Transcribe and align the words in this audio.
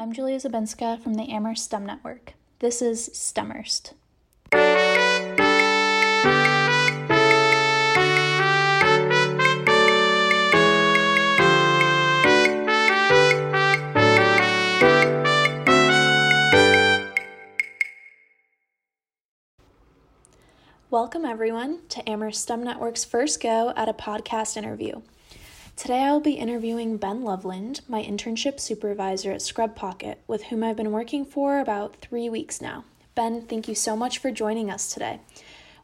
I'm 0.00 0.12
Julia 0.12 0.36
Zabinska 0.36 1.02
from 1.02 1.14
the 1.14 1.28
Amherst 1.28 1.64
STEM 1.64 1.84
Network. 1.84 2.34
This 2.60 2.80
is 2.80 3.08
STEMmerst. 3.08 3.94
Welcome, 20.90 21.24
everyone, 21.24 21.80
to 21.88 22.08
Amherst 22.08 22.42
STEM 22.42 22.62
Network's 22.62 23.04
first 23.04 23.42
go 23.42 23.72
at 23.74 23.88
a 23.88 23.92
podcast 23.92 24.56
interview. 24.56 25.02
Today, 25.78 26.00
I 26.00 26.10
will 26.10 26.18
be 26.18 26.32
interviewing 26.32 26.96
Ben 26.96 27.22
Loveland, 27.22 27.82
my 27.86 28.02
internship 28.02 28.58
supervisor 28.58 29.30
at 29.30 29.40
Scrub 29.40 29.76
Pocket, 29.76 30.20
with 30.26 30.42
whom 30.42 30.64
I've 30.64 30.74
been 30.76 30.90
working 30.90 31.24
for 31.24 31.60
about 31.60 31.94
three 32.00 32.28
weeks 32.28 32.60
now. 32.60 32.84
Ben, 33.14 33.42
thank 33.42 33.68
you 33.68 33.76
so 33.76 33.94
much 33.94 34.18
for 34.18 34.32
joining 34.32 34.72
us 34.72 34.92
today. 34.92 35.20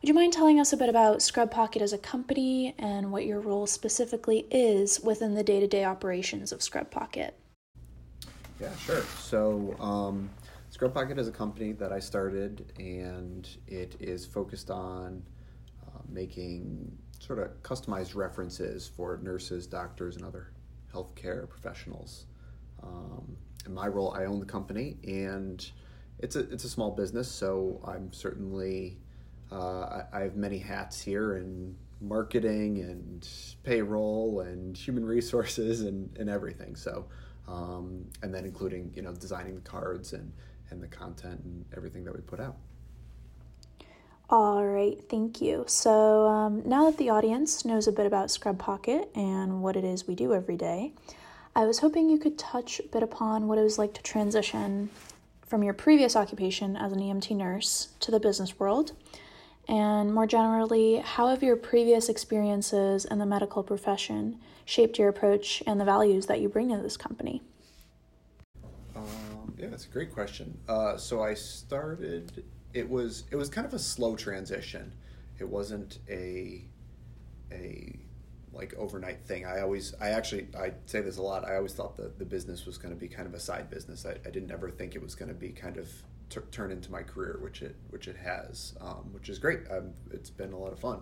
Would 0.03 0.09
you 0.09 0.13
mind 0.13 0.33
telling 0.33 0.59
us 0.59 0.73
a 0.73 0.77
bit 0.77 0.89
about 0.89 1.23
Scrub 1.23 1.49
Pocket 1.49 1.81
as 1.81 1.93
a 1.93 1.99
company 1.99 2.75
and 2.77 3.13
what 3.13 3.25
your 3.25 3.39
role 3.39 3.69
specifically 3.69 4.49
is 4.51 4.99
within 4.99 5.37
the 5.37 5.45
day 5.45 5.61
to 5.61 5.69
day 5.69 5.85
operations 5.85 6.51
of 6.51 6.61
Scrub 6.61 6.91
Pocket? 6.91 7.39
Yeah, 8.61 8.75
sure. 8.79 9.03
So, 9.21 9.77
um, 9.79 10.29
Scrub 10.71 10.93
Pocket 10.93 11.21
is 11.21 11.29
a 11.29 11.33
company 11.33 11.71
that 11.71 11.93
I 11.93 12.01
started, 12.01 12.73
and 12.81 13.49
it 13.69 13.95
is 14.01 14.27
focused 14.27 14.73
on 14.73 15.23
uh, 15.87 16.01
making 16.09 16.99
sort 17.25 17.39
of 17.39 17.51
customized 17.63 18.15
references 18.15 18.87
for 18.87 19.19
nurses, 19.23 19.67
doctors, 19.67 20.17
and 20.17 20.25
other 20.25 20.53
healthcare 20.93 21.49
professionals. 21.49 22.27
Um, 22.83 23.37
in 23.67 23.73
my 23.73 23.87
role, 23.87 24.13
I 24.13 24.27
own 24.27 24.41
the 24.41 24.47
company, 24.47 24.99
and 25.05 25.69
it's 26.19 26.37
a 26.37 26.41
it's 26.51 26.65
a 26.65 26.69
small 26.69 26.91
business, 26.91 27.31
so 27.31 27.81
I'm 27.85 28.13
certainly 28.13 28.99
uh, 29.51 30.03
I, 30.03 30.05
I 30.13 30.21
have 30.21 30.37
many 30.37 30.59
hats 30.59 31.01
here 31.01 31.37
in 31.37 31.77
marketing 32.01 32.81
and 32.81 33.27
payroll 33.63 34.41
and 34.41 34.77
human 34.77 35.05
resources 35.05 35.81
and, 35.83 36.15
and 36.19 36.29
everything. 36.29 36.77
So, 36.77 37.07
um, 37.49 38.05
and 38.23 38.35
then 38.35 38.45
including 38.45 38.93
you 38.95 39.03
know 39.03 39.13
designing 39.13 39.55
the 39.55 39.63
cards 39.63 40.13
and 40.13 40.33
and 40.71 40.83
the 40.83 40.89
content 40.89 41.41
and 41.45 41.65
everything 41.77 42.05
that 42.05 42.15
we 42.15 42.21
put 42.21 42.41
out. 42.41 42.57
All 44.37 44.67
right, 44.67 44.99
thank 45.09 45.41
you. 45.41 45.63
So 45.69 46.27
um, 46.27 46.63
now 46.67 46.91
that 46.91 46.99
the 46.99 47.09
audience 47.09 47.65
knows 47.65 47.87
a 47.87 47.93
bit 47.93 48.05
about 48.05 48.33
Scrub 48.33 48.59
Pocket 48.59 49.09
and 49.15 49.63
what 49.63 49.77
it 49.77 49.85
is 49.85 50.09
we 50.09 50.17
do 50.17 50.35
every 50.35 50.57
day, 50.57 50.93
I 51.55 51.67
was 51.67 51.79
hoping 51.79 52.11
you 52.11 52.19
could 52.19 52.37
touch 52.37 52.81
a 52.81 52.83
bit 52.89 53.05
upon 53.05 53.47
what 53.47 53.59
it 53.59 53.63
was 53.63 53.79
like 53.79 53.95
to 53.95 54.03
transition 54.03 54.91
from 55.47 55.63
your 55.63 55.73
previous 55.73 56.17
occupation 56.17 56.77
as 56.77 56.91
an 56.91 56.99
EMT 56.99 57.37
nurse 57.37 57.93
to 58.01 58.11
the 58.11 58.19
business 58.19 58.59
world. 58.59 58.91
And 59.69 60.13
more 60.13 60.27
generally, 60.27 60.97
how 60.97 61.29
have 61.29 61.45
your 61.45 61.55
previous 61.55 62.09
experiences 62.09 63.05
in 63.05 63.21
the 63.21 63.27
medical 63.27 63.63
profession 63.63 64.41
shaped 64.65 64.99
your 64.99 65.09
approach 65.09 65.63
and 65.65 65.81
the 65.81 65.85
values 65.85 66.27
that 66.27 66.41
you 66.41 66.49
bring 66.49 66.71
to 66.71 66.79
this 66.79 66.97
company? 66.97 67.41
Yeah, 69.57 69.69
that's 69.69 69.87
a 69.87 69.91
great 69.91 70.13
question. 70.13 70.59
Uh, 70.69 70.97
so 70.97 71.23
I 71.23 71.35
started. 71.35 72.43
It 72.75 72.91
was 72.91 73.25
it 73.31 73.37
was 73.37 73.49
kind 73.49 73.67
of 73.67 73.73
a 73.73 73.79
slow 73.79 74.17
transition. 74.17 74.93
It 75.39 75.49
wasn't 75.49 76.01
a 76.09 76.65
a 77.51 77.99
like 78.53 78.75
overnight 78.75 79.25
thing. 79.25 79.47
I 79.47 79.61
always 79.61 79.95
I 80.01 80.11
actually 80.11 80.49
I 80.59 80.73
say 80.87 81.01
this 81.01 81.17
a 81.17 81.23
lot. 81.23 81.45
I 81.45 81.57
always 81.57 81.73
thought 81.73 81.97
that 81.97 82.19
the 82.19 82.25
business 82.25 82.67
was 82.67 82.79
going 82.79 82.95
to 82.95 83.01
be 83.01 83.09
kind 83.09 83.27
of 83.27 83.35
a 83.35 83.41
side 83.41 83.71
business. 83.71 84.05
I, 84.07 84.13
I 84.27 84.31
didn't 84.31 84.51
ever 84.51 84.71
think 84.71 84.95
it 84.95 85.03
was 85.03 85.15
going 85.15 85.29
to 85.29 85.35
be 85.35 85.51
kind 85.51 85.77
of 85.77 85.89
t- 86.31 86.41
turn 86.51 86.71
into 86.71 86.91
my 86.91 87.03
career, 87.03 87.39
which 87.43 87.63
it 87.63 87.77
which 87.91 88.09
it 88.09 88.17
has, 88.17 88.75
um, 88.81 89.13
which 89.13 89.29
is 89.29 89.39
great. 89.39 89.61
Um, 89.71 89.93
it's 90.11 90.31
been 90.31 90.53
a 90.53 90.59
lot 90.59 90.73
of 90.73 90.79
fun. 90.79 91.01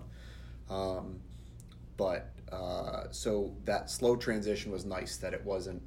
Um, 0.70 1.20
but 1.96 2.30
uh, 2.50 3.04
so 3.10 3.54
that 3.64 3.90
slow 3.90 4.16
transition 4.16 4.72
was 4.72 4.84
nice. 4.84 5.16
That 5.18 5.34
it 5.34 5.44
wasn't 5.44 5.82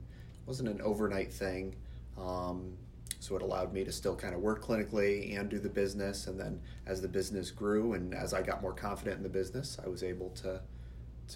wasn't 0.45 0.69
an 0.69 0.81
overnight 0.81 1.33
thing. 1.33 1.75
Um, 2.17 2.77
so 3.25 3.35
it 3.35 3.41
allowed 3.41 3.73
me 3.73 3.83
to 3.83 3.91
still 3.91 4.15
kind 4.15 4.35
of 4.35 4.41
work 4.41 4.63
clinically 4.63 5.37
and 5.37 5.49
do 5.49 5.57
the 5.57 5.69
business. 5.69 6.27
And 6.27 6.39
then 6.39 6.61
as 6.85 7.01
the 7.01 7.07
business 7.07 7.49
grew 7.49 7.93
and 7.93 8.13
as 8.13 8.35
I 8.35 8.43
got 8.43 8.61
more 8.61 8.73
confident 8.73 9.17
in 9.17 9.23
the 9.23 9.29
business, 9.29 9.79
I 9.83 9.89
was 9.89 10.03
able 10.03 10.29
to, 10.41 10.61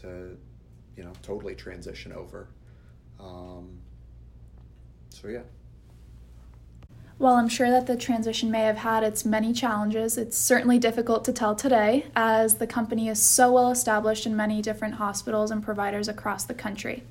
to, 0.02 0.38
you 0.96 1.04
know, 1.04 1.14
totally 1.24 1.56
transition 1.56 2.14
over. 2.14 2.50
Um, 3.20 3.80
so 5.10 5.30
yeah. 5.30 5.42
While 7.18 7.34
I'm 7.34 7.50
sure 7.50 7.72
that 7.72 7.88
the 7.88 7.98
transition 7.98 8.52
may 8.52 8.62
have 8.62 8.78
had 8.78 9.04
its 9.04 9.26
many 9.26 9.52
challenges, 9.52 10.16
it's 10.16 10.38
certainly 10.38 10.78
difficult 10.78 11.26
to 11.26 11.34
tell 11.34 11.56
today 11.56 12.06
as 12.16 12.56
the 12.56 12.68
company 12.68 13.10
is 13.10 13.20
so 13.20 13.52
well 13.52 13.72
established 13.72 14.28
in 14.28 14.36
many 14.36 14.62
different 14.62 14.94
hospitals 14.94 15.50
and 15.50 15.64
providers 15.64 16.08
across 16.08 16.46
the 16.46 16.54
country. 16.54 17.04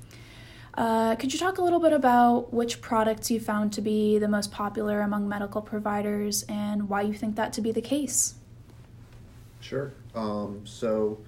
Uh, 0.75 1.15
could 1.15 1.33
you 1.33 1.39
talk 1.39 1.57
a 1.57 1.61
little 1.61 1.79
bit 1.79 1.93
about 1.93 2.53
which 2.53 2.81
products 2.81 3.29
you 3.31 3.39
found 3.39 3.73
to 3.73 3.81
be 3.81 4.17
the 4.19 4.27
most 4.27 4.51
popular 4.51 5.01
among 5.01 5.27
medical 5.27 5.61
providers 5.61 6.43
and 6.47 6.87
why 6.87 7.01
you 7.01 7.13
think 7.13 7.35
that 7.35 7.51
to 7.53 7.61
be 7.61 7.71
the 7.71 7.81
case? 7.81 8.35
Sure. 9.59 9.93
Um, 10.15 10.61
so, 10.65 11.19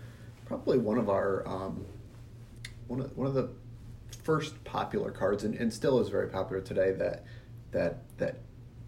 probably 0.46 0.78
one 0.78 0.98
of 0.98 1.10
our 1.10 1.48
um, 1.48 1.86
one 2.88 3.02
of 3.02 3.18
one 3.18 3.28
of 3.28 3.34
the 3.34 3.50
first 4.24 4.64
popular 4.64 5.12
cards, 5.12 5.44
and, 5.44 5.56
and 5.56 5.74
still 5.74 6.00
is 6.00 6.10
very 6.10 6.30
popular 6.30 6.62
today, 6.62 6.92
that 6.94 7.26
that 7.72 8.18
that 8.18 8.38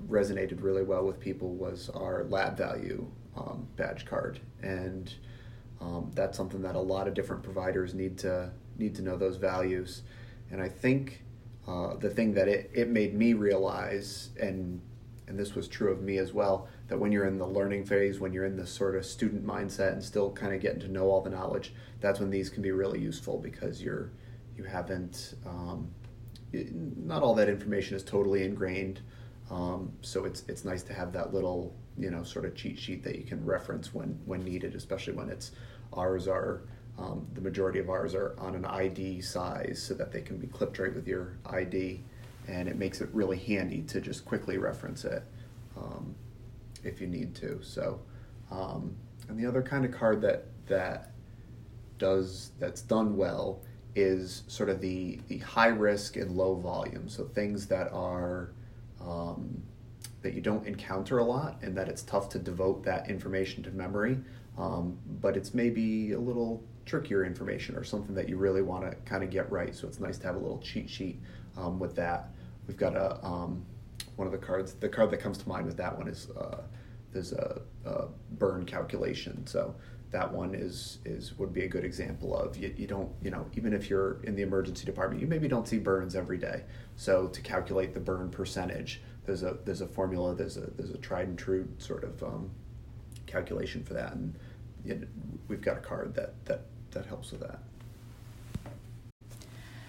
resonated 0.08 0.62
really 0.62 0.84
well 0.84 1.06
with 1.06 1.19
people 1.19 1.50
was 1.50 1.90
our 1.90 2.25
lab 2.25 2.58
value 2.58 3.06
um, 3.36 3.68
badge 3.75 4.06
card, 4.06 4.40
and 4.62 5.13
um, 5.81 6.12
that's 6.13 6.38
something 6.38 6.62
that 6.62 6.75
a 6.75 6.80
lot 6.80 7.08
of 7.08 7.13
different 7.13 7.44
providers 7.44 7.94
need 7.94 8.18
to 8.19 8.52
need 8.78 8.96
to 8.96 9.02
know 9.02 9.18
those 9.18 9.38
values. 9.38 10.03
And 10.53 10.62
I 10.62 10.69
think 10.69 11.24
uh, 11.68 11.96
the 11.96 12.12
thing 12.12 12.36
that 12.36 12.47
it, 12.47 12.69
it 12.74 12.88
made 12.88 13.16
me 13.16 13.34
realize, 13.34 14.30
and 14.40 14.80
and 15.28 15.40
this 15.40 15.56
was 15.56 15.68
true 15.68 15.91
of 15.91 16.02
me 16.03 16.18
as 16.19 16.31
well, 16.31 16.68
that 16.90 17.00
when 17.00 17.12
you're 17.12 17.25
in 17.25 17.40
the 17.40 17.47
learning 17.47 17.86
phase, 17.86 18.19
when 18.19 18.34
you're 18.34 18.46
in 18.46 18.56
the 18.56 18.68
sort 18.68 18.96
of 18.96 19.03
student 19.06 19.46
mindset 19.46 19.94
and 19.94 20.03
still 20.03 20.31
kind 20.31 20.53
of 20.53 20.62
getting 20.62 20.81
to 20.81 20.90
know 20.90 21.09
all 21.09 21.22
the 21.22 21.30
knowledge, 21.30 21.74
that's 22.02 22.19
when 22.19 22.30
these 22.30 22.50
can 22.50 22.62
be 22.62 22.72
really 22.72 23.00
useful 23.00 23.40
because 23.40 23.81
you're 23.81 24.12
you 24.56 24.63
haven't 24.63 25.34
um, 25.46 25.90
not 26.53 27.24
all 27.24 27.34
that 27.34 27.50
information 27.50 27.96
is 27.97 28.03
totally 28.03 28.44
ingrained. 28.44 29.02
Um, 29.50 29.92
so 30.02 30.25
it's 30.25 30.44
it's 30.47 30.63
nice 30.63 30.84
to 30.84 30.94
have 30.94 31.12
that 31.13 31.34
little 31.34 31.74
you 31.97 32.12
know 32.12 32.22
sort 32.22 32.46
of 32.46 32.53
cheat 32.53 32.78
sheet 32.78 33.03
that 33.06 33.16
you 33.18 33.24
can 33.24 33.44
reference 33.44 33.92
when 33.92 34.19
when 34.25 34.44
needed, 34.44 34.75
especially 34.75 35.13
when 35.13 35.30
it's 35.30 35.52
ours 35.94 36.28
are 36.28 36.62
um, 36.98 37.28
the 37.34 37.42
majority 37.42 37.80
of 37.80 37.90
ours 37.90 38.14
are 38.14 38.36
on 38.38 38.56
an 38.56 38.66
ID 38.66 39.22
size 39.22 39.81
so 39.81 39.94
that 39.96 40.12
they 40.12 40.22
can 40.22 40.38
be 40.38 40.48
clipped 40.48 40.78
right 40.80 40.94
with 40.94 41.08
your 41.08 41.38
ID, 41.46 42.02
and 42.48 42.68
it 42.68 42.78
makes 42.78 43.02
it 43.02 43.09
really 43.14 43.38
handy 43.38 43.81
to 43.84 44.00
just 44.00 44.26
quickly 44.26 44.58
reference 44.58 45.04
it 45.06 45.24
um, 45.76 46.16
if 46.84 47.02
you 47.02 47.08
need 47.08 47.34
to. 47.36 47.59
So, 47.64 48.00
um, 48.52 48.96
and 49.28 49.40
the 49.40 49.46
other 49.46 49.62
kind 49.62 49.86
of 49.86 49.92
card 49.92 50.22
that 50.22 50.46
that 50.68 51.12
does 51.98 52.52
that's 52.59 52.81
done 52.81 53.18
well 53.18 53.62
is 53.96 54.44
sort 54.48 54.70
of 54.70 54.81
the 54.81 55.20
the 55.28 55.40
high 55.40 55.68
risk 55.68 56.16
and 56.16 56.31
low 56.31 56.56
volume. 56.56 57.10
So 57.10 57.25
things 57.25 57.66
that 57.68 57.92
are 57.92 58.52
um, 59.02 59.64
that 60.22 60.34
you 60.34 60.42
don't 60.42 60.66
encounter 60.68 61.18
a 61.18 61.24
lot, 61.24 61.58
and 61.64 61.75
that 61.75 61.90
it's 61.90 62.04
tough 62.04 62.30
to 62.30 62.40
devote 62.40 62.84
that 62.84 63.10
information 63.10 63.64
to 63.64 63.72
memory. 63.72 64.20
Um, 64.58 65.00
but 65.22 65.36
it's 65.36 65.56
maybe 65.56 66.12
a 66.12 66.20
little 66.20 66.64
trickier 66.86 67.26
information 67.26 67.76
or 67.76 67.84
something 67.84 68.16
that 68.16 68.28
you 68.28 68.38
really 68.38 68.62
want 68.62 68.90
to 68.90 68.96
kind 69.10 69.24
of 69.24 69.30
get 69.30 69.52
right. 69.52 69.76
So 69.76 69.88
it's 69.88 70.00
nice 70.00 70.18
to 70.20 70.28
have 70.28 70.36
a 70.36 70.40
little 70.40 70.60
cheat 70.60 70.90
sheet 70.90 71.22
um, 71.58 71.80
with 71.80 71.96
that. 71.96 72.30
We've 72.68 72.78
got 72.78 72.96
a 72.96 73.24
um, 73.26 73.66
one 74.16 74.28
of 74.28 74.32
the 74.32 74.38
cards. 74.38 74.74
The 74.74 74.90
card 74.90 75.12
that 75.12 75.18
comes 75.18 75.38
to 75.40 75.50
mind 75.50 75.66
with 75.66 75.78
that 75.78 75.98
one 75.98 76.07
is 76.07 76.30
uh, 76.31 76.62
there's 77.12 77.34
a, 77.34 77.62
a, 77.86 78.06
burn 78.31 78.66
calculation. 78.66 79.46
So 79.46 79.75
that 80.12 80.31
one 80.31 80.54
is 80.54 81.00
is 81.06 81.38
would 81.38 81.54
be 81.54 81.63
a 81.63 81.68
good 81.68 81.84
example 81.84 82.38
of 82.38 82.56
you, 82.56 82.74
you 82.78 82.88
don't 82.88 83.12
you 83.22 83.31
know 83.31 83.48
even 83.57 83.74
if 83.74 83.90
you're 83.90 84.22
in 84.24 84.36
the 84.36 84.44
emergency 84.44 84.86
department 84.86 85.19
you 85.19 85.28
maybe 85.28 85.48
don't 85.48 85.68
see 85.68 85.80
burns 85.80 86.16
every 86.16 86.38
day. 86.38 86.63
So 86.96 87.28
to 87.28 87.42
calculate 87.42 87.94
the 87.94 88.00
burn 88.00 88.30
percentage, 88.30 89.02
there's 89.25 89.44
a 89.44 89.57
there's 89.66 89.81
a 89.81 89.88
formula. 89.88 90.36
There's 90.36 90.57
a 90.57 90.69
there's 90.78 90.92
a 90.92 90.98
tried 90.98 91.28
and 91.28 91.38
true 91.38 91.68
sort 91.78 92.04
of 92.04 92.22
um, 92.24 92.52
calculation 93.25 93.84
for 93.84 93.94
that 93.94 94.13
and. 94.13 94.38
You 94.86 94.96
know, 94.96 95.07
we've 95.48 95.62
got 95.62 95.78
a 95.78 95.80
card 95.80 96.13
that, 96.16 96.34
that 96.44 96.66
that 96.94 97.06
helps 97.06 97.31
with 97.31 97.42
that. 97.42 97.60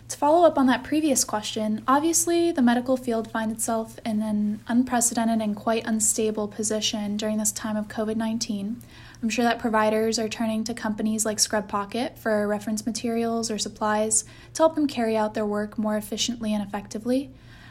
To 0.09 0.19
follow 0.19 0.47
up 0.47 0.59
on 0.59 0.67
that 0.67 0.85
previous 0.85 1.25
question, 1.25 1.83
obviously 1.89 2.53
the 2.53 2.63
medical 2.63 2.97
field 2.97 3.31
finds 3.31 3.55
itself 3.55 3.99
in 4.05 4.23
an 4.23 4.61
unprecedented 4.69 5.41
and 5.41 5.57
quite 5.57 5.87
unstable 5.87 6.47
position 6.47 7.17
during 7.17 7.39
this 7.39 7.51
time 7.53 7.77
of 7.77 7.89
COVID 7.89 8.17
19. 8.17 8.83
I'm 9.23 9.29
sure 9.31 9.45
that 9.45 9.59
providers 9.59 10.19
are 10.19 10.29
turning 10.29 10.65
to 10.65 10.75
companies 10.75 11.25
like 11.25 11.41
Scrub 11.41 11.67
Pocket 11.67 12.19
for 12.19 12.47
reference 12.47 12.85
materials 12.85 13.51
or 13.51 13.57
supplies 13.57 14.25
to 14.53 14.63
help 14.63 14.75
them 14.75 14.87
carry 14.87 15.17
out 15.17 15.33
their 15.33 15.47
work 15.47 15.79
more 15.79 15.97
efficiently 15.97 16.53
and 16.53 16.63
effectively. 16.63 17.31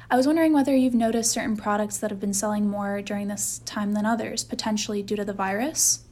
I 0.10 0.16
was 0.16 0.28
wondering 0.28 0.52
whether 0.54 0.76
you've 0.76 0.94
noticed 0.94 1.32
certain 1.32 1.56
products 1.56 1.98
that 1.98 2.10
have 2.12 2.20
been 2.20 2.34
selling 2.34 2.68
more 2.68 3.02
during 3.02 3.28
this 3.28 3.60
time 3.66 3.94
than 3.94 4.06
others, 4.06 4.44
potentially 4.44 5.02
due 5.02 5.16
to 5.16 5.26
the 5.26 5.34
virus. 5.34 6.04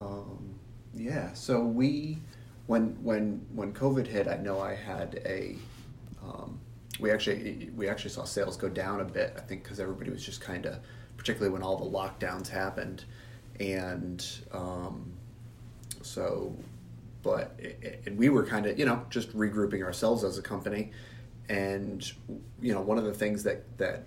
Um, 0.00 0.54
yeah. 0.94 1.32
So 1.32 1.60
we, 1.60 2.18
when 2.66 3.02
when 3.02 3.44
when 3.54 3.72
COVID 3.72 4.06
hit, 4.06 4.28
I 4.28 4.36
know 4.36 4.60
I 4.60 4.74
had 4.74 5.20
a. 5.24 5.56
Um, 6.22 6.60
we 7.00 7.10
actually 7.10 7.70
we 7.76 7.88
actually 7.88 8.10
saw 8.10 8.24
sales 8.24 8.56
go 8.56 8.68
down 8.68 9.00
a 9.00 9.04
bit. 9.04 9.34
I 9.36 9.40
think 9.40 9.62
because 9.62 9.80
everybody 9.80 10.10
was 10.10 10.24
just 10.24 10.40
kind 10.40 10.66
of, 10.66 10.78
particularly 11.16 11.52
when 11.52 11.62
all 11.62 11.76
the 11.76 11.98
lockdowns 11.98 12.48
happened, 12.48 13.04
and 13.58 14.24
um, 14.52 15.12
so, 16.02 16.56
but 17.22 17.54
it, 17.58 18.02
and 18.06 18.16
we 18.16 18.28
were 18.28 18.46
kind 18.46 18.66
of 18.66 18.78
you 18.78 18.86
know 18.86 19.04
just 19.10 19.36
regrouping 19.36 19.82
ourselves 19.82 20.22
as 20.22 20.38
a 20.38 20.42
company, 20.42 20.92
and 21.48 22.12
you 22.60 22.72
know 22.72 22.80
one 22.80 22.98
of 22.98 23.04
the 23.04 23.14
things 23.14 23.42
that 23.42 23.64
that 23.78 24.04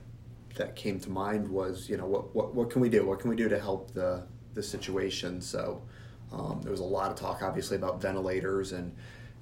that 0.55 0.77
came 0.77 0.99
to 1.01 1.09
mind 1.09 1.45
was 1.49 1.89
you 1.89 1.97
know 1.97 2.05
what 2.05 2.33
what 2.33 2.55
what 2.55 2.69
can 2.69 2.81
we 2.81 2.87
do? 2.87 3.05
What 3.05 3.19
can 3.19 3.29
we 3.29 3.35
do 3.35 3.49
to 3.49 3.59
help 3.59 3.93
the 3.93 4.23
the 4.53 4.63
situation? 4.63 5.41
So. 5.41 5.81
Um, 6.31 6.59
there 6.61 6.71
was 6.71 6.81
a 6.81 6.85
lot 6.85 7.11
of 7.11 7.17
talk, 7.17 7.41
obviously, 7.41 7.77
about 7.77 8.01
ventilators 8.01 8.71
and 8.71 8.91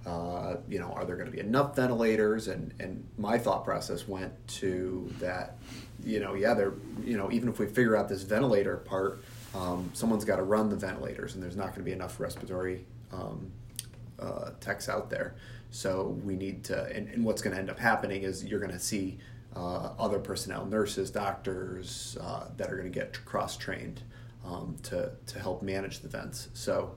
uh, 0.06 0.58
you 0.68 0.80
know, 0.80 0.92
are 0.92 1.06
there 1.06 1.16
going 1.16 1.28
to 1.28 1.32
be 1.32 1.40
enough 1.40 1.76
ventilators? 1.76 2.48
And 2.48 2.74
and 2.80 3.08
my 3.18 3.38
thought 3.38 3.64
process 3.64 4.08
went 4.08 4.34
to 4.60 5.10
that, 5.20 5.58
you 6.04 6.20
know, 6.20 6.34
yeah, 6.34 6.54
there, 6.54 6.74
you 7.04 7.18
know, 7.18 7.32
even 7.32 7.50
if 7.50 7.60
we 7.60 7.68
figure 7.68 7.96
out 7.96 8.10
this 8.10 8.24
ventilator 8.24 8.78
part, 8.78 9.24
um, 9.56 9.90
someone's 9.94 10.26
got 10.26 10.38
to 10.38 10.44
run 10.44 10.70
the 10.70 10.76
ventilators, 10.76 11.36
and 11.36 11.44
there's 11.44 11.56
not 11.56 11.68
going 11.68 11.78
to 11.78 11.84
be 11.84 11.94
enough 11.94 12.20
respiratory 12.20 12.86
um, 13.12 13.52
uh, 14.20 14.52
techs 14.60 14.90
out 14.90 15.10
there. 15.10 15.36
So 15.72 16.20
we 16.24 16.36
need 16.36 16.64
to, 16.66 16.86
and, 16.86 17.08
and 17.08 17.24
what's 17.24 17.42
going 17.42 17.56
to 17.56 17.60
end 17.60 17.70
up 17.70 17.80
happening 17.80 18.24
is 18.24 18.44
you're 18.44 18.60
going 18.60 18.72
to 18.72 18.80
see 18.80 19.18
uh, 19.56 19.94
other 19.98 20.20
personnel, 20.20 20.66
nurses, 20.66 21.10
doctors, 21.10 22.18
uh, 22.22 22.50
that 22.58 22.72
are 22.72 22.76
going 22.76 22.92
to 22.92 22.94
get 22.94 23.24
cross 23.26 23.58
trained 23.58 24.02
um, 24.46 24.78
to 24.84 25.12
to 25.28 25.40
help 25.40 25.62
manage 25.62 26.00
the 26.00 26.10
vents. 26.10 26.50
So. 26.54 26.96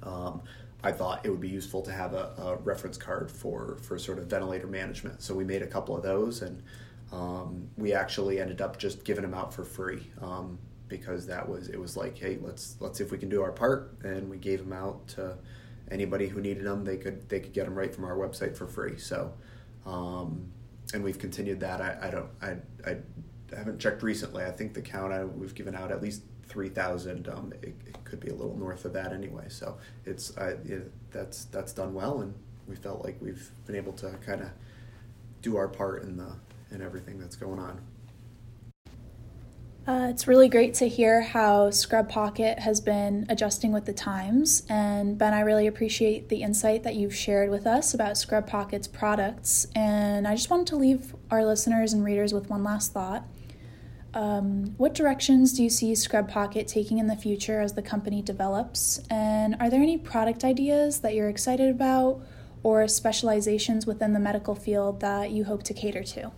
Um, 0.00 0.42
I 0.82 0.92
thought 0.92 1.26
it 1.26 1.30
would 1.30 1.40
be 1.40 1.48
useful 1.48 1.82
to 1.82 1.92
have 1.92 2.14
a, 2.14 2.32
a, 2.38 2.56
reference 2.58 2.96
card 2.96 3.32
for 3.32 3.78
for 3.82 3.98
sort 3.98 4.18
of 4.18 4.26
ventilator 4.26 4.68
management. 4.68 5.20
So 5.22 5.34
we 5.34 5.44
made 5.44 5.62
a 5.62 5.66
couple 5.66 5.96
of 5.96 6.04
those, 6.04 6.42
and 6.42 6.62
um, 7.10 7.68
we 7.76 7.92
actually 7.92 8.40
ended 8.40 8.60
up 8.60 8.78
just 8.78 9.04
giving 9.04 9.22
them 9.22 9.34
out 9.34 9.52
for 9.52 9.64
free 9.64 10.08
um, 10.20 10.58
because 10.86 11.26
that 11.26 11.48
was 11.48 11.68
it 11.68 11.80
was 11.80 11.96
like, 11.96 12.16
hey, 12.18 12.38
let's 12.40 12.76
let's 12.80 12.98
see 12.98 13.04
if 13.04 13.10
we 13.10 13.18
can 13.18 13.28
do 13.28 13.42
our 13.42 13.50
part, 13.50 13.96
and 14.04 14.28
we 14.28 14.36
gave 14.38 14.60
them 14.60 14.72
out 14.72 15.08
to 15.08 15.36
anybody 15.90 16.28
who 16.28 16.40
needed 16.40 16.64
them. 16.64 16.84
They 16.84 16.96
could 16.96 17.28
they 17.28 17.40
could 17.40 17.52
get 17.52 17.64
them 17.64 17.74
right 17.74 17.92
from 17.92 18.04
our 18.04 18.16
website 18.16 18.56
for 18.56 18.68
free. 18.68 18.98
So, 18.98 19.32
um, 19.84 20.52
and 20.94 21.02
we've 21.02 21.18
continued 21.18 21.58
that. 21.60 21.80
I, 21.80 22.06
I 22.06 22.10
don't 22.10 22.30
I, 22.40 22.56
I 22.88 22.98
haven't 23.56 23.80
checked 23.80 24.04
recently. 24.04 24.44
I 24.44 24.52
think 24.52 24.74
the 24.74 24.82
count 24.82 25.12
I, 25.12 25.24
we've 25.24 25.54
given 25.54 25.74
out 25.74 25.90
at 25.90 26.02
least 26.02 26.22
three 26.48 26.68
thousand. 26.68 27.28
Um, 27.28 27.52
it, 27.62 27.74
it, 27.86 28.04
could 28.04 28.20
be 28.20 28.28
a 28.28 28.34
little 28.34 28.56
north 28.56 28.86
of 28.86 28.94
that 28.94 29.12
anyway. 29.12 29.44
So 29.48 29.76
it's 30.06 30.30
it, 30.38 30.90
that's 31.10 31.44
that's 31.46 31.72
done 31.72 31.92
well, 31.92 32.22
and 32.22 32.34
we 32.66 32.74
felt 32.74 33.04
like 33.04 33.16
we've 33.20 33.50
been 33.66 33.76
able 33.76 33.92
to 33.94 34.10
kind 34.24 34.40
of 34.40 34.48
do 35.42 35.56
our 35.56 35.68
part 35.68 36.04
in 36.04 36.16
the 36.16 36.34
in 36.70 36.82
everything 36.82 37.18
that's 37.18 37.36
going 37.36 37.58
on. 37.58 37.80
Uh, 39.86 40.08
it's 40.10 40.28
really 40.28 40.50
great 40.50 40.74
to 40.74 40.86
hear 40.86 41.22
how 41.22 41.70
Scrub 41.70 42.10
Pocket 42.10 42.58
has 42.58 42.78
been 42.78 43.24
adjusting 43.30 43.72
with 43.72 43.86
the 43.86 43.92
times. 43.94 44.64
And 44.68 45.16
Ben, 45.16 45.32
I 45.32 45.40
really 45.40 45.66
appreciate 45.66 46.28
the 46.28 46.42
insight 46.42 46.82
that 46.82 46.94
you've 46.94 47.14
shared 47.14 47.48
with 47.48 47.66
us 47.66 47.94
about 47.94 48.18
Scrub 48.18 48.46
Pocket's 48.46 48.86
products. 48.86 49.66
And 49.74 50.28
I 50.28 50.34
just 50.34 50.50
wanted 50.50 50.66
to 50.66 50.76
leave 50.76 51.16
our 51.30 51.42
listeners 51.42 51.94
and 51.94 52.04
readers 52.04 52.34
with 52.34 52.50
one 52.50 52.62
last 52.62 52.92
thought. 52.92 53.24
Um, 54.14 54.74
what 54.78 54.94
directions 54.94 55.52
do 55.52 55.62
you 55.62 55.68
see 55.68 55.94
Scrub 55.94 56.28
Pocket 56.28 56.66
taking 56.66 56.98
in 56.98 57.06
the 57.06 57.16
future 57.16 57.60
as 57.60 57.74
the 57.74 57.82
company 57.82 58.22
develops? 58.22 59.00
And 59.10 59.56
are 59.60 59.68
there 59.68 59.82
any 59.82 59.98
product 59.98 60.44
ideas 60.44 61.00
that 61.00 61.14
you're 61.14 61.28
excited 61.28 61.70
about 61.70 62.20
or 62.62 62.88
specializations 62.88 63.86
within 63.86 64.14
the 64.14 64.20
medical 64.20 64.54
field 64.54 65.00
that 65.00 65.30
you 65.30 65.44
hope 65.44 65.62
to 65.64 65.74
cater 65.74 66.02
to? 66.02 66.32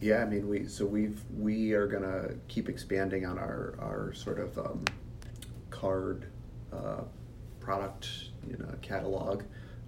Yeah, 0.00 0.22
I 0.22 0.26
mean, 0.26 0.48
we 0.48 0.66
so 0.66 0.84
we've 0.84 1.22
we 1.38 1.72
are 1.72 1.86
gonna 1.86 2.34
keep 2.48 2.68
expanding 2.68 3.24
on 3.24 3.38
our 3.38 3.74
our 3.78 4.12
sort 4.12 4.38
of 4.38 4.58
um, 4.58 4.84
card 5.70 6.26
uh, 6.72 7.04
product 7.60 8.10
you 8.46 8.58
know 8.58 8.68
catalog. 8.82 9.44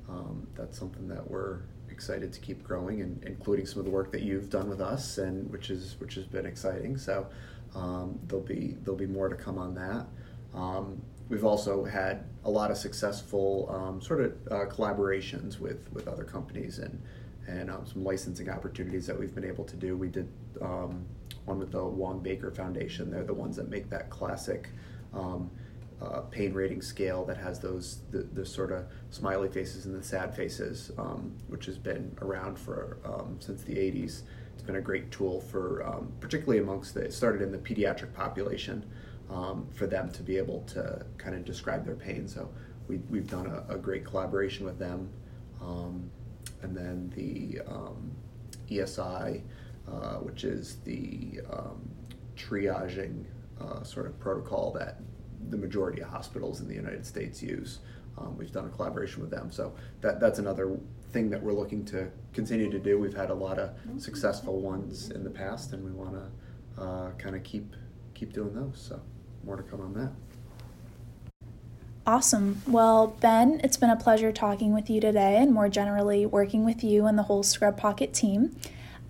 Um, 0.09 0.47
that's 0.55 0.79
something 0.79 1.07
that 1.09 1.31
we're 1.31 1.59
excited 1.97 2.31
to 2.31 2.41
keep 2.41 2.63
growing 2.63 3.01
and 3.01 3.25
including 3.25 3.65
some 3.65 3.79
of 3.79 3.87
the 3.87 3.91
work 3.91 4.13
that 4.13 4.21
you've 4.21 4.51
done 4.51 4.69
with 4.69 4.83
us 4.83 5.17
and 5.17 5.51
which 5.51 5.71
is 5.71 5.97
which 5.99 6.15
has 6.15 6.27
been 6.27 6.45
exciting. 6.45 6.99
So 6.99 7.27
um, 7.75 8.19
there'll 8.27 8.45
be 8.45 8.77
there'll 8.83 8.99
be 8.99 9.07
more 9.07 9.31
to 9.31 9.35
come 9.35 9.57
on 9.57 9.75
that. 9.77 10.07
Um, 10.55 11.01
we've 11.31 11.45
also 11.45 11.85
had 11.85 12.25
a 12.45 12.51
lot 12.51 12.71
of 12.71 12.77
successful 12.77 13.49
um, 13.71 14.03
sort 14.03 14.21
of 14.21 14.33
uh, 14.51 14.67
collaborations 14.67 15.59
with 15.59 15.91
with 15.95 16.07
other 16.07 16.25
companies 16.25 16.79
and 16.79 17.03
and 17.49 17.71
um, 17.71 17.87
some 17.87 18.05
licensing 18.05 18.51
opportunities 18.51 19.07
that 19.07 19.19
we've 19.19 19.35
been 19.35 19.45
able 19.45 19.65
to 19.65 19.77
do. 19.77 19.97
We 19.97 20.09
did 20.09 20.29
um, 20.61 21.07
one 21.47 21.59
with 21.59 21.73
the 21.73 21.83
Wong 21.83 22.21
Baker 22.21 22.51
Foundation. 22.51 23.11
They're 23.11 23.25
the 23.25 23.33
ones 23.33 23.57
that 23.57 23.71
make 23.71 23.89
that 23.89 24.11
classic 24.11 24.69
um, 25.15 25.51
uh, 26.01 26.21
pain 26.31 26.53
rating 26.53 26.83
scale 26.83 27.25
that 27.25 27.39
has 27.39 27.59
those 27.59 28.01
the, 28.11 28.19
the, 28.19 28.45
sort 28.45 28.71
of 28.71 28.85
smiley 29.11 29.49
faces 29.49 29.87
and 29.87 29.95
the 29.95 30.03
sad 30.03 30.35
faces, 30.35 30.91
um, 30.99 31.35
which 31.49 31.65
has 31.67 31.79
been 31.79 32.15
around 32.21 32.59
for 32.59 32.99
um, 33.05 33.37
since 33.41 33.63
the 33.63 33.75
80s. 33.75 34.23
It's 34.53 34.63
been 34.63 34.77
a 34.77 34.81
great 34.81 35.11
tool 35.11 35.41
for 35.41 35.87
um, 35.87 36.13
particularly 36.21 36.59
amongst 36.59 36.95
the 36.95 37.01
it 37.01 37.15
started 37.15 37.41
in 37.41 37.51
the 37.51 37.59
pediatric 37.59 38.13
population 38.13 38.85
um, 39.31 39.67
for 39.73 39.87
them 39.87 40.11
to 40.13 40.23
be 40.23 40.37
able 40.37 40.63
to 40.65 41.05
kind 41.17 41.35
of 41.35 41.45
describe 41.45 41.87
their 41.87 41.97
pain. 41.97 42.29
So 42.29 42.51
we, 42.89 42.99
we've 43.09 43.29
done 43.29 43.47
a, 43.47 43.75
a 43.75 43.79
great 43.79 44.05
collaboration 44.05 44.67
with 44.67 44.79
them, 44.79 45.09
um, 45.63 46.11
and 46.63 46.77
then 46.77 47.11
the 47.17 47.61
um, 47.67 48.13
ESI, 48.71 49.41
uh, 49.89 50.17
which 50.17 50.45
is 50.45 50.77
the 50.85 51.41
triaging 52.37 53.25
uh, 53.61 53.83
sort 53.83 54.07
of 54.07 54.19
protocol 54.21 54.73
that 54.73 55.01
the 55.49 55.57
majority 55.57 56.03
of 56.03 56.09
hospitals 56.09 56.61
in 56.61 56.69
the 56.69 56.75
United 56.75 57.07
States 57.07 57.43
use. 57.43 57.81
Um, 58.19 58.37
we've 58.39 58.53
done 58.53 58.67
a 58.67 58.71
collaboration 58.71 59.21
with 59.21 59.31
them, 59.31 59.51
so 59.51 59.75
that 60.01 60.21
that's 60.21 60.39
another 60.39 60.79
thing 61.13 61.31
that 61.31 61.43
we're 61.43 61.53
looking 61.53 61.85
to 61.87 62.11
continue 62.33 62.71
to 62.71 62.79
do. 62.79 62.99
We've 62.99 63.17
had 63.17 63.31
a 63.31 63.35
lot 63.35 63.59
of 63.59 63.71
successful 63.99 64.61
ones 64.61 65.11
in 65.11 65.23
the 65.23 65.31
past, 65.31 65.73
and 65.73 65.85
we 65.85 65.93
want 65.93 66.15
to 66.15 66.83
uh, 66.83 67.11
kind 67.13 67.37
of 67.37 67.43
keep 67.43 67.75
keep 68.15 68.33
doing 68.33 68.55
those. 68.55 68.81
So 68.89 69.01
more 69.45 69.57
to 69.57 69.63
come 69.63 69.81
on 69.81 69.95
that. 69.95 70.13
Awesome. 72.07 72.63
Well, 72.69 73.09
Ben, 73.21 73.61
it's 73.65 73.77
been 73.77 73.91
a 73.91 73.97
pleasure 73.97 74.31
talking 74.31 74.73
with 74.73 74.89
you 74.89 75.01
today 75.01 75.39
and 75.39 75.53
more 75.53 75.69
generally 75.69 76.25
working 76.25 76.65
with 76.65 76.85
you 76.85 77.07
and 77.07 77.19
the 77.19 77.25
whole 77.25 77.43
Scrub 77.43 77.77
Pocket 77.77 78.15
team. 78.15 78.57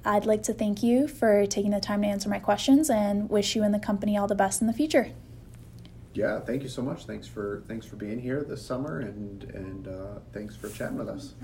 I'd 0.02 0.24
like 0.24 0.42
to 0.44 0.54
thank 0.54 0.82
you 0.82 1.06
for 1.06 1.46
taking 1.46 1.72
the 1.72 1.80
time 1.80 2.02
to 2.02 2.08
answer 2.08 2.28
my 2.28 2.38
questions 2.38 2.88
and 2.88 3.28
wish 3.28 3.54
you 3.54 3.62
and 3.62 3.74
the 3.74 3.78
company 3.78 4.16
all 4.16 4.26
the 4.26 4.34
best 4.34 4.62
in 4.62 4.66
the 4.66 4.72
future 4.72 5.10
yeah, 6.16 6.40
thank 6.40 6.62
you 6.62 6.68
so 6.68 6.82
much. 6.82 7.04
Thanks 7.04 7.26
for 7.26 7.64
thanks 7.68 7.86
for 7.86 7.96
being 7.96 8.18
here 8.18 8.42
this 8.42 8.64
summer, 8.64 9.00
and 9.00 9.44
and 9.44 9.88
uh, 9.88 10.20
thanks 10.32 10.56
for 10.56 10.70
chatting 10.70 10.96
with 10.96 11.08
us. 11.08 11.34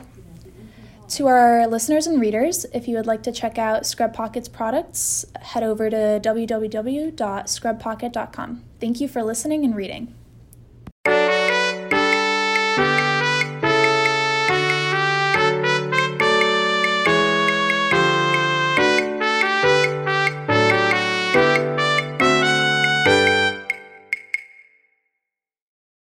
To 1.08 1.26
our 1.26 1.66
listeners 1.66 2.06
and 2.06 2.20
readers, 2.20 2.64
if 2.72 2.86
you 2.88 2.96
would 2.96 3.06
like 3.06 3.22
to 3.24 3.32
check 3.32 3.58
out 3.58 3.84
Scrub 3.84 4.14
Pocket's 4.14 4.48
products, 4.48 5.26
head 5.40 5.62
over 5.62 5.90
to 5.90 6.20
www.scrubpocket.com. 6.22 8.64
Thank 8.80 9.00
you 9.00 9.08
for 9.08 9.22
listening 9.22 9.64
and 9.64 9.76
reading. 9.76 10.14